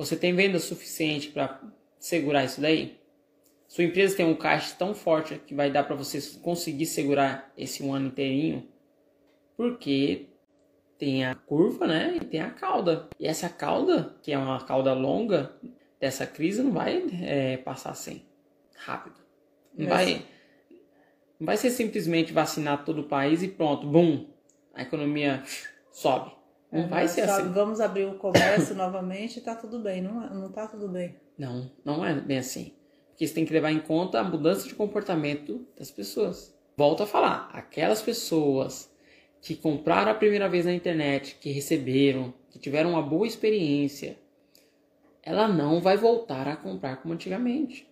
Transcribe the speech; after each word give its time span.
Você 0.00 0.16
tem 0.16 0.34
venda 0.34 0.58
suficiente 0.58 1.28
para 1.28 1.60
segurar 1.98 2.42
isso 2.42 2.58
daí? 2.58 2.98
Sua 3.68 3.84
empresa 3.84 4.16
tem 4.16 4.24
um 4.24 4.34
caixa 4.34 4.74
tão 4.74 4.94
forte 4.94 5.38
que 5.46 5.54
vai 5.54 5.70
dar 5.70 5.84
para 5.84 5.94
você 5.94 6.18
conseguir 6.38 6.86
segurar 6.86 7.52
esse 7.54 7.82
um 7.82 7.92
ano 7.92 8.06
inteirinho? 8.06 8.66
Porque 9.58 10.30
tem 10.96 11.26
a 11.26 11.34
curva, 11.34 11.86
né? 11.86 12.16
E 12.16 12.24
tem 12.24 12.40
a 12.40 12.48
cauda. 12.48 13.10
E 13.18 13.26
essa 13.26 13.50
cauda, 13.50 14.16
que 14.22 14.32
é 14.32 14.38
uma 14.38 14.64
cauda 14.64 14.94
longa 14.94 15.54
dessa 16.00 16.26
crise, 16.26 16.62
não 16.62 16.72
vai 16.72 17.04
é, 17.20 17.58
passar 17.58 17.92
sem 17.92 18.24
rápido. 18.76 19.20
Não 19.76 19.86
vai, 19.86 20.22
não 21.38 21.44
vai 21.44 21.58
ser 21.58 21.68
simplesmente 21.68 22.32
vacinar 22.32 22.86
todo 22.86 23.02
o 23.02 23.06
país 23.06 23.42
e 23.42 23.48
pronto, 23.48 23.86
bum, 23.86 24.30
a 24.72 24.80
economia 24.80 25.44
sobe. 25.92 26.39
Não 26.70 26.84
é, 26.84 26.86
vai 26.86 27.08
ser 27.08 27.22
assim. 27.22 27.50
Vamos 27.50 27.80
abrir 27.80 28.04
o 28.04 28.14
comércio 28.14 28.74
novamente 28.76 29.38
e 29.38 29.42
tá 29.42 29.54
tudo 29.54 29.78
bem. 29.80 30.00
Não, 30.00 30.20
não 30.34 30.52
tá 30.52 30.66
tudo 30.66 30.88
bem. 30.88 31.16
Não, 31.36 31.70
não 31.84 32.04
é 32.04 32.14
bem 32.14 32.38
assim. 32.38 32.72
Porque 33.08 33.26
você 33.26 33.34
tem 33.34 33.44
que 33.44 33.52
levar 33.52 33.70
em 33.70 33.80
conta 33.80 34.20
a 34.20 34.24
mudança 34.24 34.66
de 34.66 34.74
comportamento 34.74 35.66
das 35.76 35.90
pessoas. 35.90 36.54
Volto 36.76 37.02
a 37.02 37.06
falar, 37.06 37.50
aquelas 37.52 38.00
pessoas 38.00 38.90
que 39.42 39.54
compraram 39.54 40.12
a 40.12 40.14
primeira 40.14 40.48
vez 40.48 40.64
na 40.64 40.72
internet, 40.72 41.36
que 41.40 41.50
receberam, 41.50 42.32
que 42.50 42.58
tiveram 42.58 42.90
uma 42.90 43.02
boa 43.02 43.26
experiência, 43.26 44.18
ela 45.22 45.48
não 45.48 45.80
vai 45.80 45.96
voltar 45.96 46.48
a 46.48 46.56
comprar 46.56 46.96
como 46.96 47.14
antigamente. 47.14 47.86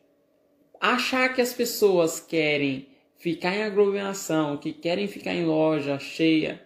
Achar 0.80 1.34
que 1.34 1.40
as 1.40 1.52
pessoas 1.52 2.20
querem 2.20 2.88
ficar 3.16 3.54
em 3.54 3.64
aglomeração, 3.64 4.56
que 4.56 4.72
querem 4.72 5.06
ficar 5.06 5.34
em 5.34 5.44
loja 5.44 5.98
cheia, 5.98 6.62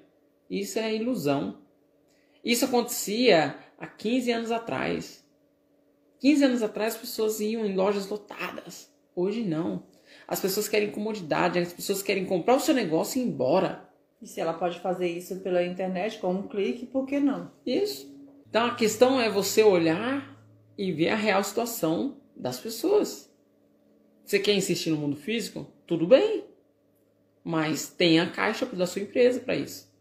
isso 0.51 0.79
é 0.79 0.95
ilusão. 0.95 1.59
Isso 2.45 2.65
acontecia 2.65 3.57
há 3.79 3.87
15 3.87 4.31
anos 4.33 4.51
atrás. 4.51 5.25
15 6.21 6.45
anos 6.45 6.63
atrás 6.63 6.95
as 6.95 7.01
pessoas 7.01 7.41
iam 7.41 7.65
em 7.65 7.75
lojas 7.75 8.09
lotadas. 8.09 8.93
Hoje 9.15 9.43
não. 9.43 9.85
As 10.27 10.41
pessoas 10.41 10.69
querem 10.69 10.91
comodidade, 10.91 11.59
as 11.59 11.73
pessoas 11.73 12.03
querem 12.03 12.25
comprar 12.25 12.57
o 12.57 12.61
seu 12.61 12.75
negócio 12.75 13.19
e 13.19 13.25
ir 13.25 13.29
embora. 13.29 13.89
E 14.21 14.27
se 14.27 14.41
ela 14.41 14.55
pode 14.55 14.79
fazer 14.81 15.09
isso 15.09 15.41
pela 15.41 15.65
internet 15.65 16.19
com 16.19 16.33
um 16.33 16.47
clique, 16.47 16.87
por 16.87 17.07
que 17.07 17.19
não? 17.19 17.51
Isso. 17.67 18.13
Então 18.49 18.67
a 18.67 18.75
questão 18.75 19.21
é 19.21 19.29
você 19.29 19.63
olhar 19.63 20.41
e 20.79 20.93
ver 20.93 21.09
a 21.09 21.17
real 21.17 21.43
situação 21.43 22.21
das 22.37 22.59
pessoas. 22.59 23.33
Você 24.25 24.39
quer 24.39 24.55
insistir 24.55 24.91
no 24.91 24.97
mundo 24.97 25.17
físico? 25.17 25.67
Tudo 25.87 26.07
bem. 26.07 26.45
Mas 27.45 27.89
tenha 27.89 28.23
a 28.23 28.31
caixa 28.31 28.65
da 28.67 28.87
sua 28.87 29.03
empresa 29.03 29.41
para 29.41 29.57
isso. 29.57 29.92